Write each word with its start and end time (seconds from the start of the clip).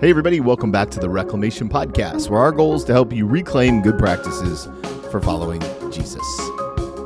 Hey, 0.00 0.10
everybody, 0.10 0.38
welcome 0.38 0.70
back 0.70 0.90
to 0.90 1.00
the 1.00 1.08
Reclamation 1.08 1.68
Podcast, 1.68 2.30
where 2.30 2.38
our 2.38 2.52
goal 2.52 2.76
is 2.76 2.84
to 2.84 2.92
help 2.92 3.12
you 3.12 3.26
reclaim 3.26 3.82
good 3.82 3.98
practices 3.98 4.68
for 5.10 5.20
following 5.20 5.60
Jesus. 5.90 6.22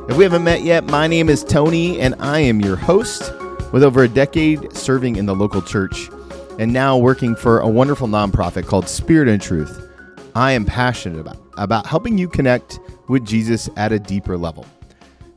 If 0.07 0.15
we 0.15 0.23
haven't 0.23 0.43
met 0.43 0.61
yet, 0.61 0.83
my 0.83 1.07
name 1.07 1.27
is 1.27 1.43
Tony, 1.43 1.99
and 1.99 2.13
I 2.19 2.41
am 2.41 2.59
your 2.59 2.75
host 2.75 3.33
with 3.71 3.83
over 3.83 4.03
a 4.03 4.07
decade 4.07 4.77
serving 4.77 5.15
in 5.15 5.25
the 5.25 5.33
local 5.33 5.63
church 5.63 6.11
and 6.59 6.71
now 6.71 6.95
working 6.95 7.35
for 7.35 7.61
a 7.61 7.67
wonderful 7.67 8.07
nonprofit 8.07 8.67
called 8.67 8.87
Spirit 8.87 9.27
and 9.27 9.41
Truth. 9.41 9.89
I 10.35 10.51
am 10.51 10.63
passionate 10.63 11.19
about, 11.19 11.39
about 11.57 11.87
helping 11.87 12.19
you 12.19 12.29
connect 12.29 12.79
with 13.07 13.25
Jesus 13.25 13.71
at 13.75 13.91
a 13.91 13.97
deeper 13.97 14.37
level. 14.37 14.67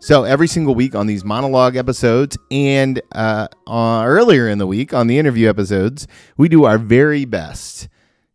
So 0.07 0.23
every 0.23 0.47
single 0.47 0.77
week 0.77 0.95
on 0.95 1.09
these 1.09 1.25
monologue 1.25 1.75
episodes 1.75 2.39
and 2.49 3.03
uh, 3.11 3.49
uh, 3.67 4.05
earlier 4.07 4.49
in 4.49 4.59
the 4.59 4.67
week 4.69 4.95
on 4.95 5.09
the 5.09 5.19
interview 5.19 5.49
episodes, 5.49 6.07
we 6.37 6.49
do 6.49 6.63
our 6.63 6.79
very 6.79 7.25
best 7.25 7.89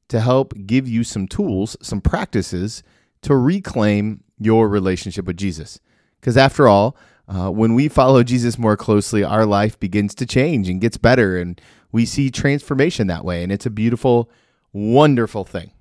to 0.09 0.19
help 0.19 0.53
give 0.65 0.85
you 0.89 1.05
some 1.05 1.29
tools, 1.29 1.77
some 1.81 2.01
practices 2.01 2.83
to 3.21 3.37
reclaim 3.37 4.21
your 4.37 4.67
relationship 4.67 5.23
with 5.23 5.37
Jesus. 5.37 5.79
Because 6.19 6.35
after 6.35 6.67
all, 6.67 6.97
uh, 7.29 7.49
when 7.49 7.73
we 7.73 7.87
follow 7.87 8.21
Jesus 8.21 8.57
more 8.57 8.75
closely, 8.75 9.23
our 9.23 9.45
life 9.45 9.79
begins 9.79 10.13
to 10.15 10.25
change 10.25 10.67
and 10.67 10.81
gets 10.81 10.97
better, 10.97 11.37
and 11.37 11.61
we 11.93 12.05
see 12.05 12.29
transformation 12.29 13.07
that 13.07 13.23
way. 13.23 13.43
And 13.43 13.49
it's 13.49 13.65
a 13.65 13.69
beautiful, 13.69 14.29
wonderful 14.73 15.45
thing. 15.45 15.71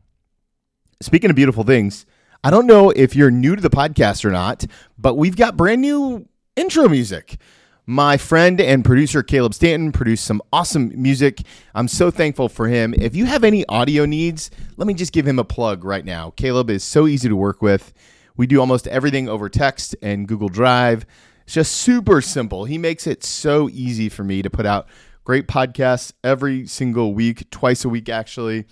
Speaking 1.03 1.31
of 1.31 1.37
beautiful 1.37 1.65
things, 1.65 2.07
I 2.43 2.49
don't 2.49 2.67
know 2.67 2.89
if 2.89 3.15
you're 3.15 3.31
new 3.31 3.55
to 3.55 3.61
the 3.61 3.69
podcast 3.69 4.25
or 4.25 4.31
not, 4.31 4.65
but 4.97 5.17
we've 5.17 5.37
got 5.37 5.59
brand 5.59 5.83
new 5.83 6.27
intro 6.57 6.89
music. 6.89 7.37
My 7.85 8.17
friend 8.17 8.59
and 8.63 8.83
producer 8.83 9.23
Caleb 9.23 9.53
Stanton 9.53 9.93
produced 9.93 10.25
some 10.25 10.41
awesome 10.51 10.91
music. 10.95 11.43
I'm 11.75 11.87
so 11.87 12.11
thankful 12.11 12.49
for 12.49 12.67
him. 12.67 12.95
If 12.97 13.15
you 13.15 13.27
have 13.27 13.45
any 13.45 13.67
audio 13.67 14.07
needs, 14.07 14.51
let 14.79 14.87
me 14.87 14.95
just 14.95 15.13
give 15.13 15.29
him 15.29 15.39
a 15.39 15.45
plug 15.45 15.85
right 15.85 16.05
now. 16.05 16.31
Caleb 16.31 16.71
is 16.71 16.83
so 16.83 17.07
easy 17.07 17.29
to 17.29 17.37
work 17.37 17.61
with. 17.61 17.93
We 18.39 18.47
do 18.47 18.59
almost 18.59 18.87
everything 18.87 19.29
over 19.29 19.51
text 19.51 19.95
and 20.01 20.27
Google 20.27 20.49
Drive. 20.49 21.05
It's 21.45 21.53
just 21.53 21.73
super 21.73 22.23
simple. 22.23 22.65
He 22.65 22.79
makes 22.79 23.07
it 23.07 23.23
so 23.23 23.69
easy 23.69 24.09
for 24.09 24.25
me 24.25 24.41
to 24.41 24.49
put 24.49 24.65
out 24.65 24.89
great 25.25 25.47
podcasts 25.47 26.13
every 26.25 26.67
single 26.67 27.13
week, 27.13 27.51
twice 27.51 27.85
a 27.85 27.91
week 27.91 28.09
actually. 28.09 28.65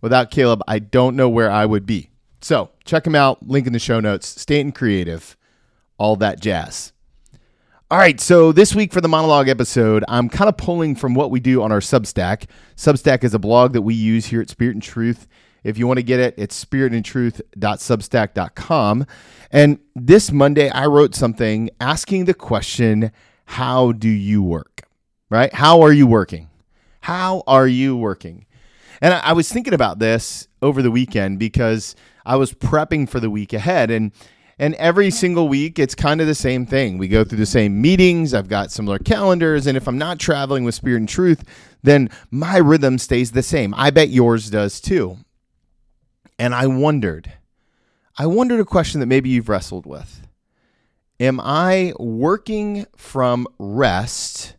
Without 0.00 0.32
Caleb, 0.32 0.62
I 0.66 0.80
don't 0.80 1.14
know 1.14 1.28
where 1.28 1.50
I 1.50 1.64
would 1.64 1.86
be. 1.86 2.10
So 2.44 2.70
check 2.84 3.04
them 3.04 3.14
out. 3.14 3.48
Link 3.48 3.66
in 3.66 3.72
the 3.72 3.78
show 3.78 4.00
notes. 4.00 4.28
Stanton 4.28 4.70
Creative, 4.70 5.34
all 5.96 6.14
that 6.16 6.40
jazz. 6.40 6.92
All 7.90 7.96
right, 7.96 8.20
so 8.20 8.52
this 8.52 8.74
week 8.74 8.92
for 8.92 9.00
the 9.00 9.08
monologue 9.08 9.48
episode, 9.48 10.04
I'm 10.08 10.28
kind 10.28 10.50
of 10.50 10.58
pulling 10.58 10.94
from 10.94 11.14
what 11.14 11.30
we 11.30 11.40
do 11.40 11.62
on 11.62 11.72
our 11.72 11.80
Substack. 11.80 12.44
Substack 12.76 13.24
is 13.24 13.32
a 13.32 13.38
blog 13.38 13.72
that 13.72 13.80
we 13.80 13.94
use 13.94 14.26
here 14.26 14.42
at 14.42 14.50
Spirit 14.50 14.74
and 14.74 14.82
Truth. 14.82 15.26
If 15.62 15.78
you 15.78 15.86
want 15.86 16.00
to 16.00 16.02
get 16.02 16.20
it, 16.20 16.34
it's 16.36 16.62
spiritandtruth.substack.com. 16.62 19.06
And 19.50 19.78
this 19.96 20.30
Monday, 20.30 20.68
I 20.68 20.84
wrote 20.84 21.14
something 21.14 21.70
asking 21.80 22.26
the 22.26 22.34
question, 22.34 23.10
How 23.46 23.92
do 23.92 24.10
you 24.10 24.42
work? 24.42 24.82
Right? 25.30 25.54
How 25.54 25.80
are 25.80 25.94
you 25.94 26.06
working? 26.06 26.50
How 27.00 27.42
are 27.46 27.66
you 27.66 27.96
working? 27.96 28.44
And 29.04 29.12
I, 29.12 29.34
was 29.34 29.52
thinking 29.52 29.74
about 29.74 29.98
this 29.98 30.48
over 30.62 30.80
the 30.80 30.90
weekend 30.90 31.38
because 31.38 31.94
I 32.24 32.36
was 32.36 32.54
prepping 32.54 33.06
for 33.06 33.20
the 33.20 33.28
week 33.28 33.52
ahead 33.52 33.90
and 33.90 34.12
and 34.58 34.74
every 34.76 35.10
single 35.10 35.46
week 35.46 35.78
it's 35.78 35.94
kind 35.94 36.22
of 36.22 36.26
the 36.26 36.34
same 36.34 36.64
thing. 36.64 36.96
We 36.96 37.06
go 37.08 37.22
through 37.22 37.36
the 37.36 37.44
same 37.44 37.82
meetings, 37.82 38.32
I've 38.32 38.48
got 38.48 38.72
similar 38.72 38.98
calendars 38.98 39.66
and 39.66 39.76
if 39.76 39.86
I'm 39.86 39.98
not 39.98 40.18
traveling 40.18 40.64
with 40.64 40.74
spirit 40.74 41.00
and 41.00 41.08
truth, 41.08 41.44
then 41.82 42.08
my 42.30 42.56
rhythm 42.56 42.96
stays 42.96 43.32
the 43.32 43.42
same. 43.42 43.74
I 43.76 43.90
bet 43.90 44.08
yours 44.08 44.48
does 44.48 44.80
too. 44.80 45.18
And 46.38 46.54
I 46.54 46.66
wondered 46.66 47.30
I 48.16 48.24
wondered 48.24 48.60
a 48.60 48.64
question 48.64 49.00
that 49.00 49.06
maybe 49.06 49.28
you've 49.28 49.50
wrestled 49.50 49.84
with. 49.84 50.26
Am 51.20 51.40
I 51.40 51.92
working 51.98 52.86
from 52.96 53.48
rest 53.58 54.56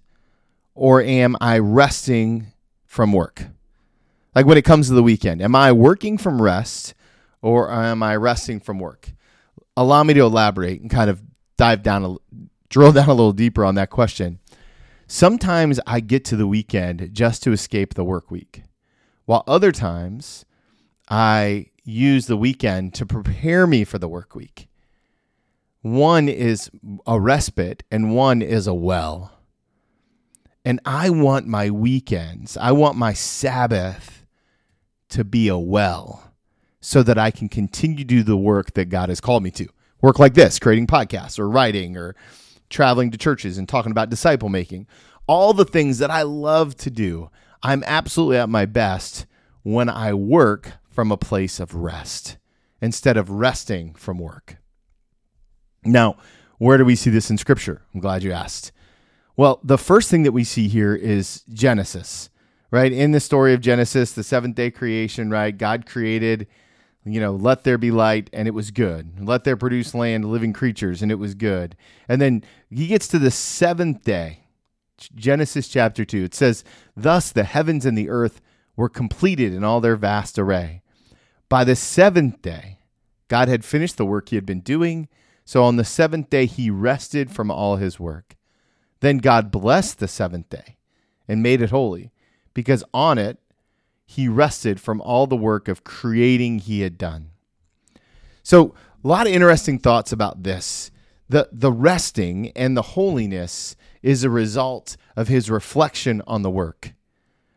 or 0.76 1.02
am 1.02 1.36
I 1.42 1.58
resting 1.58 2.54
from 2.86 3.12
work? 3.12 3.48
Like 4.36 4.46
when 4.46 4.58
it 4.58 4.66
comes 4.66 4.90
to 4.90 4.94
the 4.94 5.02
weekend, 5.02 5.42
am 5.42 5.56
I 5.56 5.72
working 5.72 6.18
from 6.18 6.42
rest 6.42 6.94
or 7.42 7.72
am 7.72 8.04
I 8.04 8.18
resting 8.18 8.60
from 8.60 8.80
work? 8.80 9.14
Allow 9.78 10.04
me 10.04 10.14
to 10.14 10.20
elaborate 10.20 10.82
and 10.82 10.90
kind 10.90 11.10
of 11.10 11.24
dive 11.58 11.82
down, 11.82 12.04
a, 12.04 12.16
drill 12.68 12.92
down 12.92 13.08
a 13.08 13.14
little 13.14 13.32
deeper 13.32 13.64
on 13.64 13.76
that 13.76 13.90
question. 13.90 14.40
Sometimes 15.08 15.80
I 15.88 16.02
get 16.02 16.26
to 16.26 16.36
the 16.36 16.48
weekend 16.48 17.12
just 17.14 17.44
to 17.44 17.54
escape 17.54 17.94
the 17.94 18.04
work 18.04 18.30
week, 18.30 18.64
while 19.24 19.44
other 19.48 19.72
times 19.72 20.44
I 21.08 21.68
use 21.86 22.28
the 22.28 22.38
weekend 22.38 22.94
to 22.96 23.06
prepare 23.06 23.66
me 23.66 23.86
for 23.86 24.00
the 24.00 24.10
work 24.10 24.36
week. 24.36 24.68
One 25.82 26.28
is 26.28 26.72
a 27.06 27.20
respite 27.20 27.84
and 27.92 28.16
one 28.16 28.42
is 28.42 28.66
a 28.68 28.74
well. 28.74 29.32
And 30.66 30.80
I 30.84 31.12
want 31.12 31.46
my 31.46 31.70
weekends, 31.70 32.58
I 32.58 32.72
want 32.72 32.98
my 32.98 33.14
Sabbath 33.14 34.25
to 35.16 35.24
be 35.24 35.48
a 35.48 35.58
well 35.58 36.32
so 36.82 37.02
that 37.02 37.18
I 37.18 37.32
can 37.32 37.50
continue 37.50 37.98
to 37.98 38.04
do 38.04 38.22
the 38.22 38.38
work 38.38 38.74
that 38.74 38.90
God 38.90 39.10
has 39.10 39.22
called 39.22 39.44
me 39.44 39.52
to. 39.52 39.68
Work 40.02 40.20
like 40.20 40.34
this, 40.34 40.60
creating 40.60 40.88
podcasts 40.88 41.40
or 41.40 41.50
writing 41.50 41.98
or 41.98 42.16
traveling 42.70 43.12
to 43.12 43.18
churches 43.18 43.58
and 43.58 43.68
talking 43.68 43.92
about 43.92 44.10
disciple 44.10 44.50
making. 44.50 44.88
All 45.26 45.54
the 45.54 45.66
things 45.66 45.98
that 46.00 46.12
I 46.12 46.22
love 46.22 46.76
to 46.78 46.92
do. 46.92 47.32
I'm 47.64 47.84
absolutely 47.88 48.38
at 48.38 48.50
my 48.50 48.66
best 48.66 49.26
when 49.64 49.90
I 49.90 50.14
work 50.14 50.74
from 50.92 51.12
a 51.12 51.18
place 51.18 51.60
of 51.60 51.74
rest 51.74 52.38
instead 52.82 53.18
of 53.18 53.32
resting 53.32 53.96
from 53.96 54.20
work. 54.20 54.58
Now, 55.84 56.18
where 56.58 56.78
do 56.78 56.86
we 56.86 56.96
see 56.96 57.10
this 57.10 57.32
in 57.32 57.38
Scripture? 57.38 57.82
I'm 57.94 58.00
glad 58.00 58.22
you 58.22 58.32
asked. 58.32 58.72
Well, 59.38 59.60
the 59.64 59.78
first 59.78 60.12
thing 60.12 60.24
that 60.24 60.32
we 60.34 60.44
see 60.44 60.68
here 60.68 60.94
is 60.94 61.44
Genesis, 61.52 62.30
right? 62.72 62.92
In 62.92 63.12
the 63.12 63.20
story 63.20 63.54
of 63.54 63.62
Genesis, 63.62 64.12
the 64.12 64.24
seventh 64.24 64.56
day 64.56 64.72
creation, 64.72 65.30
right? 65.30 65.58
God 65.58 65.86
created 65.86 66.48
you 67.06 67.20
know, 67.20 67.34
let 67.34 67.64
there 67.64 67.78
be 67.78 67.92
light, 67.92 68.32
and 68.34 68.48
it 68.48 68.54
was 68.56 68.72
good. 68.72 69.26
Let 69.26 69.44
there 69.44 69.56
produce 69.56 69.94
land, 69.94 70.26
living 70.26 70.54
creatures, 70.54 71.04
and 71.04 71.12
it 71.12 71.20
was 71.20 71.36
good. 71.36 71.78
And 72.10 72.20
then 72.20 72.44
he 72.72 72.88
gets 72.88 73.08
to 73.10 73.20
the 73.20 73.30
seventh 73.30 74.04
day, 74.04 74.40
Genesis 75.14 75.68
chapter 75.68 76.04
2. 76.04 76.24
It 76.24 76.34
says, 76.34 76.64
Thus 76.98 77.32
the 77.32 77.44
heavens 77.44 77.86
and 77.86 77.96
the 77.96 78.10
earth 78.10 78.42
were 78.76 78.90
completed 78.90 79.54
in 79.54 79.64
all 79.64 79.82
their 79.82 79.96
vast 79.96 80.40
array. 80.40 80.82
By 81.48 81.64
the 81.64 81.76
seventh 81.76 82.42
day, 82.42 82.80
God 83.28 83.50
had 83.50 83.64
finished 83.64 83.98
the 83.98 84.06
work 84.06 84.30
he 84.30 84.36
had 84.36 84.46
been 84.46 84.62
doing. 84.62 85.08
So 85.46 85.64
on 85.64 85.76
the 85.76 85.86
seventh 85.86 86.32
day, 86.32 86.48
he 86.48 86.72
rested 86.72 87.30
from 87.30 87.52
all 87.52 87.76
his 87.76 88.00
work. 88.00 88.36
Then 89.02 89.20
God 89.20 89.52
blessed 89.52 90.00
the 90.00 90.08
seventh 90.08 90.50
day 90.50 90.78
and 91.28 91.44
made 91.44 91.62
it 91.62 91.70
holy, 91.70 92.12
because 92.56 92.84
on 92.92 93.20
it 93.20 93.38
he 94.08 94.28
rested 94.28 94.80
from 94.80 95.00
all 95.02 95.28
the 95.28 95.36
work 95.36 95.68
of 95.68 95.84
creating 95.84 96.58
he 96.58 96.82
had 96.82 96.98
done. 96.98 97.30
So, 98.42 98.74
a 99.04 99.08
lot 99.08 99.28
of 99.28 99.34
interesting 99.34 99.78
thoughts 99.78 100.12
about 100.12 100.42
this. 100.42 100.90
The, 101.30 101.50
the 101.52 101.72
resting 101.72 102.52
and 102.56 102.76
the 102.76 102.82
holiness 102.82 103.76
is 104.02 104.24
a 104.24 104.30
result 104.30 104.98
of 105.16 105.28
his 105.28 105.50
reflection 105.50 106.24
on 106.26 106.42
the 106.42 106.50
work. 106.50 106.94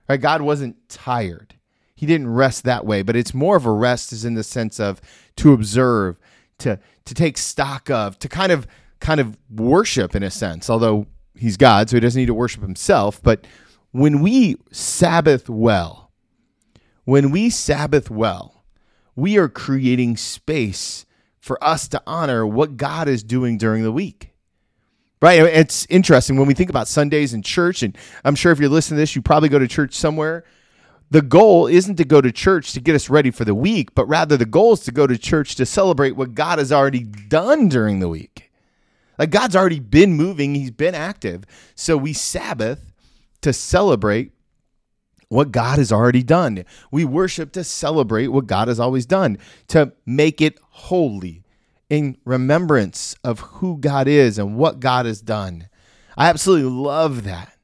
Right? 0.09 0.21
God 0.21 0.43
wasn't 0.43 0.89
tired. 0.89 1.55
He 1.95 2.07
didn't 2.07 2.29
rest 2.29 2.65
that 2.65 2.87
way, 2.87 3.03
but 3.03 3.17
it's 3.17 3.35
more 3.35 3.57
of 3.57 3.67
a 3.67 3.73
rest 3.73 4.13
is 4.13 4.25
in 4.25 4.35
the 4.35 4.45
sense 4.45 4.79
of 4.79 5.01
to 5.37 5.53
observe, 5.53 6.19
to 6.59 6.79
to 7.05 7.15
take 7.15 7.39
stock 7.39 7.91
of, 7.91 8.19
to 8.21 8.29
kind 8.29 8.53
of 8.53 8.67
kind 9.01 9.21
of 9.21 9.37
worship 9.51 10.15
in 10.15 10.23
a 10.23 10.31
sense, 10.31 10.71
although 10.71 11.07
he's 11.35 11.57
God, 11.57 11.91
so 11.91 11.97
he 11.97 12.01
doesn't 12.01 12.19
need 12.19 12.27
to 12.27 12.35
worship 12.35 12.63
himself. 12.63 13.23
But 13.23 13.47
when 13.93 14.21
we 14.21 14.57
Sabbath 14.71 15.49
well, 15.49 16.11
when 17.05 17.31
we 17.31 17.51
Sabbath 17.51 18.11
well, 18.11 18.65
we 19.17 19.39
are 19.39 19.49
creating 19.49 20.17
space 20.17 21.07
for 21.41 21.63
us 21.65 21.89
to 21.89 22.03
honor 22.07 22.47
what 22.47 22.77
God 22.77 23.09
is 23.09 23.23
doing 23.23 23.59
during 23.59 23.83
the 23.83 23.93
week. 23.93 24.33
Right? 25.21 25.41
It's 25.41 25.87
interesting 25.91 26.37
when 26.37 26.47
we 26.47 26.55
think 26.55 26.71
about 26.71 26.87
Sundays 26.87 27.35
in 27.35 27.43
church, 27.43 27.83
and 27.83 27.97
I'm 28.25 28.37
sure 28.37 28.53
if 28.53 28.61
you're 28.61 28.69
listening 28.69 28.99
to 28.99 29.03
this, 29.03 29.17
you 29.17 29.23
probably 29.23 29.49
go 29.49 29.59
to 29.59 29.67
church 29.67 29.95
somewhere. 29.95 30.45
The 31.11 31.23
goal 31.23 31.67
isn't 31.67 31.97
to 31.97 32.05
go 32.05 32.21
to 32.21 32.31
church 32.31 32.73
to 32.75 32.81
get 32.81 32.95
us 32.95 33.09
ready 33.09 33.31
for 33.31 33.45
the 33.45 33.55
week, 33.55 33.95
but 33.95 34.07
rather 34.07 34.37
the 34.37 34.47
goal 34.47 34.75
is 34.75 34.81
to 34.81 34.93
go 34.93 35.07
to 35.07 35.19
church 35.19 35.57
to 35.57 35.67
celebrate 35.67 36.13
what 36.13 36.35
God 36.35 36.59
has 36.59 36.71
already 36.71 37.03
done 37.03 37.69
during 37.69 37.99
the 37.99 38.09
week. 38.09 38.53
Like 39.19 39.31
God's 39.31 39.57
already 39.57 39.81
been 39.81 40.13
moving, 40.13 40.55
He's 40.55 40.71
been 40.71 40.95
active. 40.95 41.45
So 41.75 41.97
we 41.97 42.13
Sabbath 42.13 42.93
to 43.43 43.53
celebrate 43.53 44.33
what 45.29 45.53
God 45.53 45.79
has 45.79 45.93
already 45.93 46.23
done. 46.23 46.65
We 46.91 47.05
worship 47.05 47.53
to 47.53 47.65
celebrate 47.65 48.29
what 48.29 48.47
God 48.47 48.69
has 48.69 48.81
always 48.81 49.07
done, 49.07 49.39
to 49.69 49.93
make 50.07 50.41
it 50.41 50.59
holy 50.71 51.45
in 51.91 52.17
remembrance 52.25 53.15
of 53.25 53.41
who 53.41 53.79
God 53.79 54.09
is 54.09 54.39
and 54.39 54.57
what 54.57 54.81
God 54.81 55.07
has 55.07 55.21
done. 55.21 55.69
I 56.17 56.29
absolutely 56.29 56.71
love 56.71 57.25
that. 57.25 57.55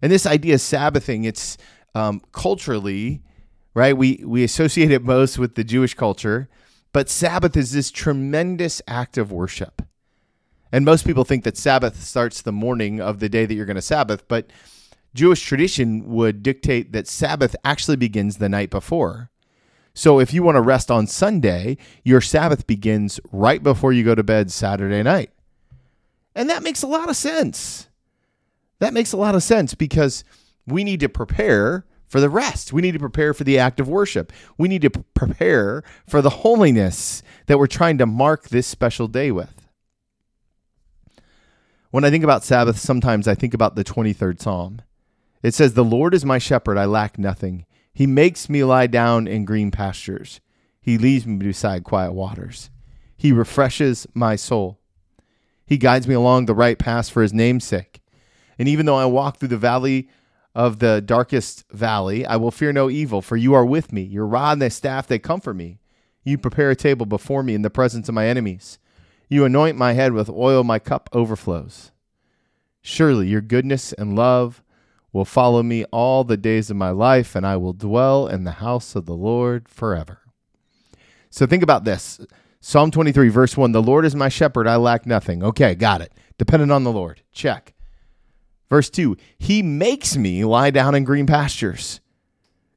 And 0.00 0.12
this 0.12 0.26
idea 0.26 0.54
of 0.54 0.60
Sabbathing, 0.60 1.24
it's 1.24 1.56
um, 1.94 2.20
culturally, 2.32 3.22
right? 3.74 3.96
We 3.96 4.22
we 4.24 4.44
associate 4.44 4.90
it 4.90 5.02
most 5.02 5.38
with 5.38 5.54
the 5.54 5.64
Jewish 5.64 5.94
culture, 5.94 6.48
but 6.92 7.08
Sabbath 7.08 7.56
is 7.56 7.72
this 7.72 7.90
tremendous 7.90 8.82
act 8.86 9.16
of 9.16 9.32
worship. 9.32 9.82
And 10.70 10.84
most 10.84 11.06
people 11.06 11.24
think 11.24 11.44
that 11.44 11.56
Sabbath 11.56 12.02
starts 12.02 12.42
the 12.42 12.52
morning 12.52 13.00
of 13.00 13.20
the 13.20 13.28
day 13.28 13.46
that 13.46 13.54
you're 13.54 13.66
going 13.66 13.76
to 13.76 13.82
Sabbath, 13.82 14.26
but 14.28 14.50
Jewish 15.14 15.42
tradition 15.42 16.08
would 16.10 16.42
dictate 16.42 16.92
that 16.92 17.06
Sabbath 17.06 17.54
actually 17.64 17.96
begins 17.96 18.38
the 18.38 18.48
night 18.48 18.70
before. 18.70 19.30
So 19.94 20.18
if 20.18 20.34
you 20.34 20.42
want 20.42 20.56
to 20.56 20.60
rest 20.60 20.90
on 20.90 21.06
Sunday, 21.06 21.76
your 22.02 22.20
Sabbath 22.20 22.66
begins 22.66 23.20
right 23.30 23.62
before 23.62 23.92
you 23.92 24.02
go 24.02 24.16
to 24.16 24.24
bed 24.24 24.50
Saturday 24.50 25.02
night. 25.04 25.30
And 26.34 26.50
that 26.50 26.64
makes 26.64 26.82
a 26.82 26.88
lot 26.88 27.08
of 27.08 27.16
sense. 27.16 27.88
That 28.80 28.92
makes 28.92 29.12
a 29.12 29.16
lot 29.16 29.36
of 29.36 29.42
sense 29.44 29.74
because 29.74 30.24
we 30.66 30.82
need 30.82 30.98
to 31.00 31.08
prepare 31.08 31.86
for 32.08 32.20
the 32.20 32.28
rest. 32.28 32.72
We 32.72 32.82
need 32.82 32.92
to 32.92 32.98
prepare 32.98 33.32
for 33.34 33.44
the 33.44 33.58
act 33.58 33.78
of 33.78 33.88
worship. 33.88 34.32
We 34.58 34.68
need 34.68 34.82
to 34.82 34.90
prepare 34.90 35.84
for 36.08 36.20
the 36.20 36.30
holiness 36.30 37.22
that 37.46 37.58
we're 37.58 37.68
trying 37.68 37.98
to 37.98 38.06
mark 38.06 38.48
this 38.48 38.66
special 38.66 39.06
day 39.06 39.30
with. 39.30 39.68
When 41.92 42.04
I 42.04 42.10
think 42.10 42.24
about 42.24 42.42
Sabbath, 42.42 42.78
sometimes 42.78 43.28
I 43.28 43.36
think 43.36 43.54
about 43.54 43.76
the 43.76 43.84
23rd 43.84 44.40
Psalm. 44.40 44.80
It 45.44 45.52
says, 45.52 45.74
The 45.74 45.84
Lord 45.84 46.14
is 46.14 46.24
my 46.24 46.38
shepherd, 46.38 46.78
I 46.78 46.86
lack 46.86 47.18
nothing. 47.18 47.66
He 47.92 48.06
makes 48.06 48.48
me 48.48 48.64
lie 48.64 48.86
down 48.86 49.28
in 49.28 49.44
green 49.44 49.70
pastures. 49.70 50.40
He 50.80 50.96
leads 50.96 51.26
me 51.26 51.36
beside 51.36 51.84
quiet 51.84 52.12
waters. 52.14 52.70
He 53.14 53.30
refreshes 53.30 54.06
my 54.14 54.36
soul. 54.36 54.80
He 55.66 55.76
guides 55.76 56.08
me 56.08 56.14
along 56.14 56.46
the 56.46 56.54
right 56.54 56.78
path 56.78 57.10
for 57.10 57.20
his 57.20 57.34
name's 57.34 57.64
sake. 57.64 58.00
And 58.58 58.68
even 58.68 58.86
though 58.86 58.96
I 58.96 59.04
walk 59.04 59.36
through 59.36 59.48
the 59.48 59.58
valley 59.58 60.08
of 60.54 60.78
the 60.78 61.02
darkest 61.02 61.68
valley, 61.70 62.24
I 62.24 62.36
will 62.36 62.50
fear 62.50 62.72
no 62.72 62.88
evil, 62.88 63.20
for 63.20 63.36
you 63.36 63.52
are 63.52 63.66
with 63.66 63.92
me. 63.92 64.00
Your 64.00 64.26
rod 64.26 64.62
and 64.62 64.72
staff, 64.72 65.06
they 65.06 65.18
comfort 65.18 65.54
me. 65.54 65.78
You 66.22 66.38
prepare 66.38 66.70
a 66.70 66.76
table 66.76 67.04
before 67.04 67.42
me 67.42 67.54
in 67.54 67.60
the 67.60 67.68
presence 67.68 68.08
of 68.08 68.14
my 68.14 68.26
enemies. 68.26 68.78
You 69.28 69.44
anoint 69.44 69.76
my 69.76 69.92
head 69.92 70.14
with 70.14 70.30
oil, 70.30 70.64
my 70.64 70.78
cup 70.78 71.10
overflows. 71.12 71.92
Surely 72.80 73.28
your 73.28 73.42
goodness 73.42 73.92
and 73.92 74.16
love 74.16 74.62
will 75.14 75.24
follow 75.24 75.62
me 75.62 75.84
all 75.84 76.24
the 76.24 76.36
days 76.36 76.70
of 76.70 76.76
my 76.76 76.90
life, 76.90 77.34
and 77.34 77.46
I 77.46 77.56
will 77.56 77.72
dwell 77.72 78.26
in 78.26 78.44
the 78.44 78.50
house 78.50 78.94
of 78.94 79.06
the 79.06 79.14
Lord 79.14 79.68
forever. 79.68 80.20
So 81.30 81.46
think 81.46 81.62
about 81.62 81.84
this 81.84 82.20
Psalm 82.60 82.90
23, 82.90 83.28
verse 83.28 83.56
1 83.56 83.72
The 83.72 83.80
Lord 83.80 84.04
is 84.04 84.14
my 84.14 84.28
shepherd, 84.28 84.66
I 84.66 84.76
lack 84.76 85.06
nothing. 85.06 85.42
Okay, 85.42 85.74
got 85.74 86.02
it. 86.02 86.12
Dependent 86.36 86.72
on 86.72 86.84
the 86.84 86.92
Lord. 86.92 87.22
Check. 87.32 87.72
Verse 88.68 88.90
2 88.90 89.16
He 89.38 89.62
makes 89.62 90.16
me 90.16 90.44
lie 90.44 90.70
down 90.70 90.94
in 90.94 91.04
green 91.04 91.26
pastures. 91.26 92.00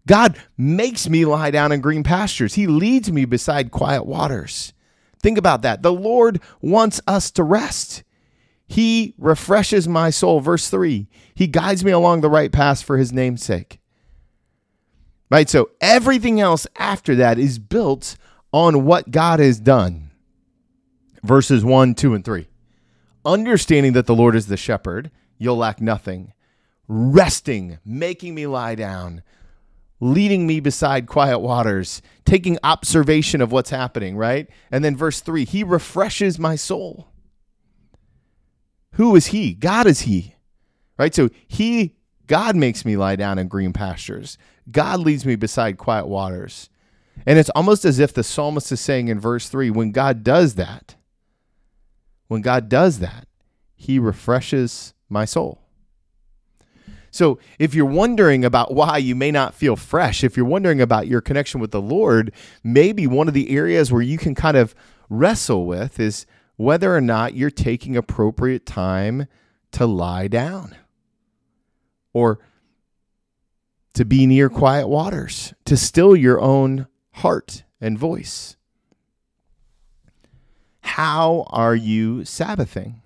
God 0.05 0.37
makes 0.57 1.09
me 1.09 1.25
lie 1.25 1.51
down 1.51 1.71
in 1.73 1.81
green 1.81 2.03
pastures. 2.03 2.53
He 2.53 2.67
leads 2.67 3.11
me 3.11 3.25
beside 3.25 3.71
quiet 3.71 4.05
waters. 4.05 4.73
Think 5.21 5.37
about 5.37 5.63
that. 5.63 5.81
The 5.81 5.91
Lord 5.91 6.39
wants 6.61 7.01
us 7.07 7.31
to 7.31 7.43
rest. 7.43 8.03
He 8.67 9.15
refreshes 9.17 9.87
my 9.87 10.09
soul. 10.09 10.39
Verse 10.39 10.69
3 10.69 11.07
He 11.33 11.47
guides 11.47 11.83
me 11.83 11.91
along 11.91 12.21
the 12.21 12.29
right 12.29 12.51
path 12.51 12.81
for 12.81 12.97
his 12.97 13.13
name's 13.13 13.43
sake. 13.43 13.79
Right? 15.29 15.49
So 15.49 15.71
everything 15.81 16.39
else 16.39 16.67
after 16.77 17.15
that 17.15 17.37
is 17.37 17.59
built 17.59 18.17
on 18.51 18.85
what 18.85 19.11
God 19.11 19.39
has 19.39 19.59
done. 19.59 20.11
Verses 21.23 21.65
1, 21.65 21.95
2, 21.95 22.13
and 22.13 22.23
3. 22.23 22.47
Understanding 23.25 23.93
that 23.93 24.05
the 24.05 24.15
Lord 24.15 24.35
is 24.35 24.47
the 24.47 24.55
shepherd, 24.55 25.11
you'll 25.37 25.57
lack 25.57 25.81
nothing. 25.81 26.33
Resting, 26.87 27.79
making 27.85 28.33
me 28.33 28.47
lie 28.47 28.75
down, 28.75 29.21
leading 29.99 30.47
me 30.47 30.61
beside 30.61 31.07
quiet 31.07 31.39
waters, 31.39 32.01
taking 32.23 32.57
observation 32.63 33.41
of 33.41 33.51
what's 33.51 33.69
happening, 33.69 34.15
right? 34.15 34.49
And 34.71 34.85
then 34.85 34.95
verse 34.95 35.19
3 35.19 35.43
He 35.43 35.63
refreshes 35.63 36.39
my 36.39 36.55
soul. 36.55 37.09
Who 38.97 39.15
is 39.15 39.27
he? 39.27 39.53
God 39.53 39.87
is 39.87 40.01
he. 40.01 40.35
Right? 40.97 41.13
So 41.13 41.29
he 41.47 41.95
God 42.27 42.55
makes 42.55 42.83
me 42.83 42.97
lie 42.97 43.15
down 43.15 43.39
in 43.39 43.47
green 43.47 43.73
pastures. 43.73 44.37
God 44.69 44.99
leads 44.99 45.25
me 45.25 45.35
beside 45.35 45.77
quiet 45.77 46.07
waters. 46.07 46.69
And 47.25 47.39
it's 47.39 47.49
almost 47.51 47.85
as 47.85 47.99
if 47.99 48.13
the 48.13 48.23
psalmist 48.23 48.71
is 48.71 48.81
saying 48.81 49.07
in 49.07 49.19
verse 49.19 49.49
3 49.49 49.69
when 49.69 49.91
God 49.91 50.23
does 50.23 50.55
that, 50.55 50.95
when 52.27 52.41
God 52.41 52.69
does 52.69 52.99
that, 52.99 53.27
he 53.75 53.97
refreshes 53.97 54.93
my 55.09 55.25
soul. 55.25 55.61
So, 57.09 57.39
if 57.57 57.73
you're 57.73 57.85
wondering 57.85 58.43
about 58.43 58.73
why 58.73 58.97
you 58.97 59.15
may 59.15 59.31
not 59.31 59.55
feel 59.55 59.75
fresh, 59.75 60.23
if 60.23 60.35
you're 60.35 60.45
wondering 60.45 60.81
about 60.81 61.07
your 61.07 61.21
connection 61.21 61.61
with 61.61 61.71
the 61.71 61.81
Lord, 61.81 62.33
maybe 62.63 63.07
one 63.07 63.27
of 63.27 63.33
the 63.33 63.49
areas 63.49 63.91
where 63.91 64.01
you 64.01 64.17
can 64.17 64.35
kind 64.35 64.57
of 64.57 64.75
wrestle 65.09 65.65
with 65.65 65.99
is 65.99 66.25
whether 66.57 66.95
or 66.95 67.01
not 67.01 67.35
you're 67.35 67.49
taking 67.49 67.95
appropriate 67.95 68.65
time 68.65 69.27
to 69.71 69.85
lie 69.85 70.27
down 70.27 70.75
or 72.13 72.39
to 73.93 74.03
be 74.05 74.25
near 74.27 74.49
quiet 74.49 74.87
waters, 74.87 75.53
to 75.65 75.77
still 75.77 76.15
your 76.15 76.39
own 76.39 76.87
heart 77.13 77.63
and 77.79 77.97
voice. 77.97 78.55
How 80.81 81.45
are 81.49 81.75
you 81.75 82.23
Sabbathing? 82.23 83.01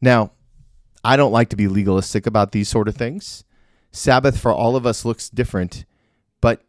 Now, 0.00 0.32
I 1.02 1.16
don't 1.16 1.32
like 1.32 1.50
to 1.50 1.56
be 1.56 1.68
legalistic 1.68 2.26
about 2.26 2.52
these 2.52 2.68
sort 2.68 2.88
of 2.88 2.96
things. 2.96 3.44
Sabbath 3.90 4.38
for 4.38 4.52
all 4.52 4.76
of 4.76 4.86
us 4.86 5.04
looks 5.04 5.30
different, 5.30 5.84
but 6.40 6.62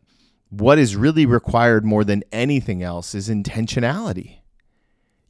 what 0.49 0.79
is 0.79 0.95
really 0.95 1.25
required 1.25 1.83
more 1.83 2.03
than 2.03 2.23
anything 2.31 2.81
else 2.81 3.13
is 3.13 3.29
intentionality. 3.29 4.37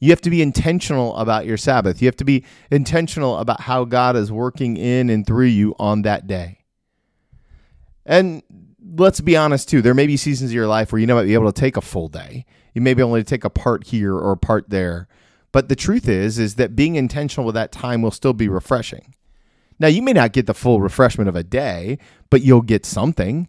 You 0.00 0.10
have 0.10 0.20
to 0.22 0.30
be 0.30 0.42
intentional 0.42 1.16
about 1.16 1.46
your 1.46 1.56
Sabbath. 1.56 2.00
You 2.00 2.06
have 2.06 2.16
to 2.16 2.24
be 2.24 2.44
intentional 2.70 3.38
about 3.38 3.62
how 3.62 3.84
God 3.84 4.16
is 4.16 4.30
working 4.30 4.76
in 4.76 5.10
and 5.10 5.26
through 5.26 5.46
you 5.46 5.74
on 5.78 6.02
that 6.02 6.26
day. 6.26 6.60
And 8.06 8.42
let's 8.96 9.20
be 9.20 9.36
honest 9.36 9.68
too, 9.68 9.82
there 9.82 9.94
may 9.94 10.06
be 10.06 10.16
seasons 10.16 10.50
of 10.50 10.54
your 10.54 10.68
life 10.68 10.92
where 10.92 11.00
you 11.00 11.06
might 11.06 11.24
be 11.24 11.34
able 11.34 11.52
to 11.52 11.60
take 11.60 11.76
a 11.76 11.82
full 11.82 12.08
day. 12.08 12.46
You 12.74 12.80
may 12.80 12.94
be 12.94 13.02
able 13.02 13.16
to 13.16 13.24
take 13.24 13.44
a 13.44 13.50
part 13.50 13.88
here 13.88 14.14
or 14.14 14.32
a 14.32 14.36
part 14.36 14.70
there. 14.70 15.08
But 15.50 15.68
the 15.68 15.76
truth 15.76 16.08
is, 16.08 16.38
is 16.38 16.54
that 16.56 16.76
being 16.76 16.96
intentional 16.96 17.46
with 17.46 17.54
that 17.54 17.72
time 17.72 18.02
will 18.02 18.10
still 18.10 18.32
be 18.32 18.48
refreshing. 18.48 19.14
Now 19.78 19.88
you 19.88 20.02
may 20.02 20.12
not 20.12 20.32
get 20.32 20.46
the 20.46 20.54
full 20.54 20.80
refreshment 20.80 21.28
of 21.28 21.36
a 21.36 21.42
day, 21.42 21.98
but 22.30 22.42
you'll 22.42 22.62
get 22.62 22.84
something, 22.84 23.48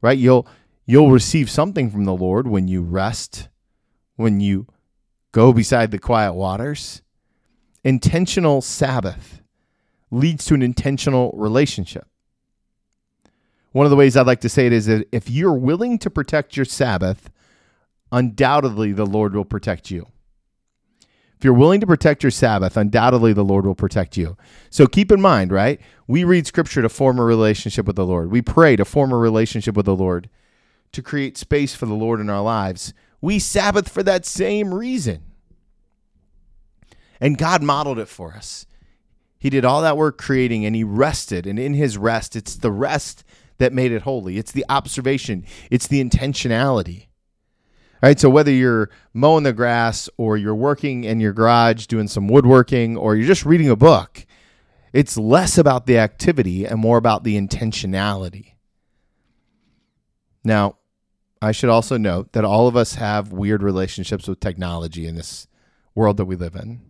right? 0.00 0.18
You'll 0.18 0.46
you'll 0.86 1.10
receive 1.10 1.50
something 1.50 1.90
from 1.90 2.04
the 2.04 2.14
Lord 2.14 2.46
when 2.46 2.68
you 2.68 2.82
rest, 2.82 3.48
when 4.16 4.40
you 4.40 4.66
Go 5.32 5.52
beside 5.52 5.90
the 5.90 5.98
quiet 5.98 6.34
waters. 6.34 7.02
Intentional 7.84 8.60
Sabbath 8.60 9.40
leads 10.10 10.44
to 10.46 10.54
an 10.54 10.62
intentional 10.62 11.32
relationship. 11.36 12.06
One 13.72 13.86
of 13.86 13.90
the 13.90 13.96
ways 13.96 14.16
I'd 14.16 14.26
like 14.26 14.40
to 14.40 14.48
say 14.48 14.66
it 14.66 14.72
is 14.72 14.86
that 14.86 15.06
if 15.12 15.30
you're 15.30 15.54
willing 15.54 15.98
to 16.00 16.10
protect 16.10 16.56
your 16.56 16.64
Sabbath, 16.64 17.30
undoubtedly 18.10 18.92
the 18.92 19.06
Lord 19.06 19.34
will 19.34 19.44
protect 19.44 19.90
you. 19.90 20.08
If 21.38 21.44
you're 21.44 21.54
willing 21.54 21.80
to 21.80 21.86
protect 21.86 22.22
your 22.22 22.32
Sabbath, 22.32 22.76
undoubtedly 22.76 23.32
the 23.32 23.44
Lord 23.44 23.64
will 23.64 23.74
protect 23.74 24.16
you. 24.16 24.36
So 24.68 24.86
keep 24.86 25.10
in 25.10 25.22
mind, 25.22 25.52
right? 25.52 25.80
We 26.06 26.24
read 26.24 26.46
scripture 26.46 26.82
to 26.82 26.88
form 26.88 27.18
a 27.18 27.24
relationship 27.24 27.86
with 27.86 27.96
the 27.96 28.04
Lord. 28.04 28.30
We 28.30 28.42
pray 28.42 28.76
to 28.76 28.84
form 28.84 29.12
a 29.12 29.16
relationship 29.16 29.74
with 29.74 29.86
the 29.86 29.96
Lord, 29.96 30.28
to 30.92 31.02
create 31.02 31.38
space 31.38 31.74
for 31.74 31.86
the 31.86 31.94
Lord 31.94 32.20
in 32.20 32.28
our 32.28 32.42
lives. 32.42 32.92
We 33.20 33.38
Sabbath 33.38 33.88
for 33.88 34.02
that 34.02 34.24
same 34.24 34.72
reason. 34.72 35.22
And 37.20 37.36
God 37.36 37.62
modeled 37.62 37.98
it 37.98 38.08
for 38.08 38.32
us. 38.32 38.66
He 39.38 39.50
did 39.50 39.64
all 39.64 39.82
that 39.82 39.96
work 39.96 40.18
creating 40.18 40.64
and 40.64 40.74
he 40.74 40.84
rested. 40.84 41.46
And 41.46 41.58
in 41.58 41.74
his 41.74 41.98
rest, 41.98 42.36
it's 42.36 42.56
the 42.56 42.72
rest 42.72 43.24
that 43.58 43.72
made 43.72 43.92
it 43.92 44.02
holy. 44.02 44.38
It's 44.38 44.52
the 44.52 44.64
observation, 44.68 45.44
it's 45.70 45.86
the 45.86 46.02
intentionality. 46.02 47.06
All 48.02 48.08
right, 48.08 48.18
so 48.18 48.30
whether 48.30 48.50
you're 48.50 48.88
mowing 49.12 49.44
the 49.44 49.52
grass 49.52 50.08
or 50.16 50.38
you're 50.38 50.54
working 50.54 51.04
in 51.04 51.20
your 51.20 51.34
garage 51.34 51.86
doing 51.86 52.08
some 52.08 52.28
woodworking 52.28 52.96
or 52.96 53.14
you're 53.14 53.26
just 53.26 53.44
reading 53.44 53.68
a 53.68 53.76
book, 53.76 54.24
it's 54.94 55.18
less 55.18 55.58
about 55.58 55.84
the 55.84 55.98
activity 55.98 56.64
and 56.64 56.80
more 56.80 56.96
about 56.96 57.24
the 57.24 57.38
intentionality. 57.38 58.54
Now, 60.42 60.78
I 61.42 61.52
should 61.52 61.70
also 61.70 61.96
note 61.96 62.32
that 62.32 62.44
all 62.44 62.68
of 62.68 62.76
us 62.76 62.96
have 62.96 63.32
weird 63.32 63.62
relationships 63.62 64.28
with 64.28 64.40
technology 64.40 65.06
in 65.06 65.14
this 65.14 65.46
world 65.94 66.18
that 66.18 66.26
we 66.26 66.36
live 66.36 66.54
in. 66.54 66.80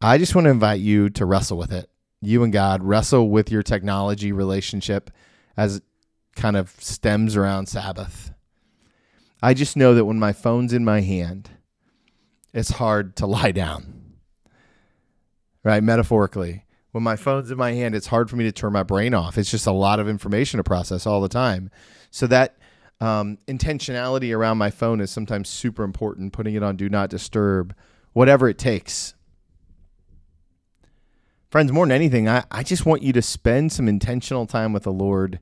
I 0.00 0.18
just 0.18 0.34
want 0.34 0.46
to 0.46 0.50
invite 0.50 0.80
you 0.80 1.08
to 1.10 1.24
wrestle 1.24 1.56
with 1.56 1.72
it. 1.72 1.88
You 2.20 2.42
and 2.42 2.52
God 2.52 2.82
wrestle 2.82 3.30
with 3.30 3.50
your 3.50 3.62
technology 3.62 4.32
relationship 4.32 5.10
as 5.56 5.76
it 5.76 5.82
kind 6.34 6.56
of 6.56 6.74
stems 6.78 7.36
around 7.36 7.68
Sabbath. 7.68 8.32
I 9.42 9.54
just 9.54 9.76
know 9.76 9.94
that 9.94 10.04
when 10.04 10.18
my 10.18 10.32
phone's 10.32 10.72
in 10.72 10.84
my 10.84 11.00
hand, 11.00 11.50
it's 12.52 12.70
hard 12.70 13.14
to 13.16 13.26
lie 13.26 13.52
down. 13.52 14.16
Right? 15.62 15.82
Metaphorically, 15.82 16.64
when 16.92 17.04
my 17.04 17.16
phone's 17.16 17.50
in 17.50 17.56
my 17.56 17.72
hand, 17.72 17.94
it's 17.94 18.08
hard 18.08 18.28
for 18.28 18.36
me 18.36 18.44
to 18.44 18.52
turn 18.52 18.72
my 18.72 18.82
brain 18.82 19.14
off. 19.14 19.38
It's 19.38 19.50
just 19.50 19.66
a 19.66 19.72
lot 19.72 20.00
of 20.00 20.08
information 20.08 20.58
to 20.58 20.64
process 20.64 21.06
all 21.06 21.20
the 21.20 21.28
time. 21.28 21.70
So 22.10 22.26
that 22.26 22.56
um, 23.04 23.38
intentionality 23.46 24.34
around 24.34 24.58
my 24.58 24.70
phone 24.70 25.00
is 25.00 25.10
sometimes 25.10 25.48
super 25.48 25.84
important. 25.84 26.32
Putting 26.32 26.54
it 26.54 26.62
on 26.62 26.76
do 26.76 26.88
not 26.88 27.10
disturb, 27.10 27.74
whatever 28.12 28.48
it 28.48 28.58
takes. 28.58 29.14
Friends, 31.50 31.70
more 31.70 31.86
than 31.86 31.92
anything, 31.92 32.28
I, 32.28 32.44
I 32.50 32.62
just 32.62 32.84
want 32.84 33.02
you 33.02 33.12
to 33.12 33.22
spend 33.22 33.72
some 33.72 33.86
intentional 33.86 34.46
time 34.46 34.72
with 34.72 34.82
the 34.82 34.92
Lord 34.92 35.38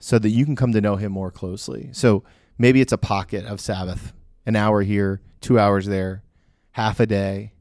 so 0.00 0.18
that 0.18 0.30
you 0.30 0.44
can 0.44 0.56
come 0.56 0.72
to 0.72 0.80
know 0.80 0.96
Him 0.96 1.12
more 1.12 1.30
closely. 1.30 1.90
So 1.92 2.24
maybe 2.58 2.80
it's 2.80 2.92
a 2.92 2.98
pocket 2.98 3.44
of 3.44 3.60
Sabbath, 3.60 4.12
an 4.46 4.56
hour 4.56 4.82
here, 4.82 5.20
two 5.40 5.58
hours 5.58 5.86
there, 5.86 6.24
half 6.72 6.98
a 6.98 7.06
day 7.06 7.54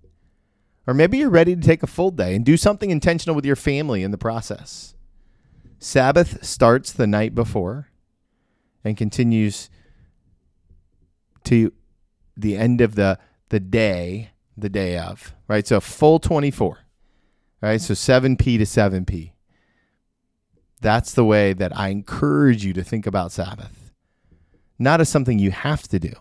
or 0.85 0.93
maybe 0.93 1.17
you're 1.17 1.29
ready 1.29 1.55
to 1.55 1.62
take 1.62 1.83
a 1.83 1.88
full 1.88 2.12
day 2.12 2.35
and 2.35 2.45
do 2.45 2.57
something 2.57 2.89
intentional 2.89 3.35
with 3.35 3.45
your 3.45 3.55
family 3.55 4.03
in 4.03 4.12
the 4.12 4.17
process. 4.17 4.95
Sabbath 5.79 6.43
starts 6.45 6.91
the 6.91 7.07
night 7.07 7.33
before 7.33 7.89
and 8.83 8.97
continues 8.97 9.69
to 11.45 11.71
the 12.35 12.57
end 12.57 12.81
of 12.81 12.95
the 12.95 13.19
the 13.49 13.59
day, 13.59 14.31
the 14.57 14.69
day 14.69 14.97
of, 14.97 15.33
right? 15.47 15.67
So 15.67 15.79
full 15.79 16.19
24. 16.19 16.79
Right? 17.61 17.79
So 17.79 17.93
7p 17.93 18.37
to 18.57 18.65
7p. 18.65 19.31
That's 20.81 21.13
the 21.13 21.23
way 21.23 21.53
that 21.53 21.77
I 21.77 21.89
encourage 21.89 22.65
you 22.65 22.73
to 22.73 22.83
think 22.83 23.07
about 23.07 23.31
Sabbath. 23.31 23.91
Not 24.77 24.99
as 24.99 25.07
something 25.07 25.39
you 25.39 25.51
have 25.51 25.87
to 25.87 25.97
do, 25.97 26.11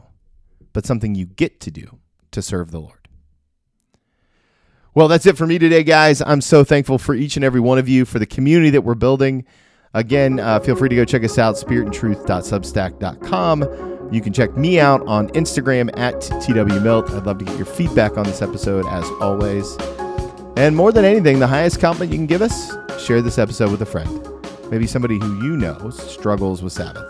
but 0.72 0.86
something 0.86 1.16
you 1.16 1.26
get 1.26 1.58
to 1.62 1.72
do 1.72 1.98
to 2.30 2.42
serve 2.42 2.70
the 2.70 2.78
Lord. 2.78 3.08
Well, 4.94 5.08
that's 5.08 5.26
it 5.26 5.36
for 5.36 5.46
me 5.46 5.58
today, 5.58 5.82
guys. 5.82 6.22
I'm 6.22 6.42
so 6.42 6.62
thankful 6.62 6.98
for 6.98 7.12
each 7.12 7.34
and 7.34 7.44
every 7.44 7.60
one 7.60 7.78
of 7.78 7.88
you, 7.88 8.04
for 8.04 8.20
the 8.20 8.26
community 8.26 8.70
that 8.70 8.82
we're 8.82 8.94
building. 8.94 9.44
Again, 9.94 10.40
uh, 10.40 10.58
feel 10.60 10.74
free 10.74 10.88
to 10.88 10.96
go 10.96 11.04
check 11.04 11.22
us 11.24 11.36
out, 11.38 11.56
spiritandtruth.substack.com. 11.56 14.08
You 14.12 14.20
can 14.20 14.32
check 14.32 14.56
me 14.56 14.80
out 14.80 15.06
on 15.06 15.28
Instagram 15.30 15.96
at 15.98 16.14
TWMilt. 16.16 17.14
I'd 17.14 17.26
love 17.26 17.38
to 17.38 17.44
get 17.44 17.56
your 17.56 17.66
feedback 17.66 18.16
on 18.16 18.24
this 18.24 18.42
episode, 18.42 18.86
as 18.86 19.04
always. 19.20 19.76
And 20.56 20.74
more 20.76 20.92
than 20.92 21.04
anything, 21.04 21.38
the 21.38 21.46
highest 21.46 21.80
compliment 21.80 22.12
you 22.12 22.18
can 22.18 22.26
give 22.26 22.42
us, 22.42 22.72
share 23.02 23.22
this 23.22 23.38
episode 23.38 23.70
with 23.70 23.80
a 23.82 23.86
friend. 23.86 24.28
Maybe 24.70 24.86
somebody 24.86 25.18
who 25.18 25.44
you 25.44 25.56
know 25.56 25.90
struggles 25.90 26.62
with 26.62 26.72
Sabbath. 26.72 27.04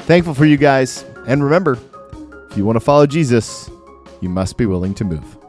Thankful 0.00 0.34
for 0.34 0.46
you 0.46 0.56
guys. 0.56 1.04
And 1.26 1.44
remember, 1.44 1.78
if 2.50 2.56
you 2.56 2.64
want 2.64 2.76
to 2.76 2.80
follow 2.80 3.06
Jesus, 3.06 3.70
you 4.20 4.28
must 4.28 4.56
be 4.56 4.66
willing 4.66 4.94
to 4.94 5.04
move. 5.04 5.39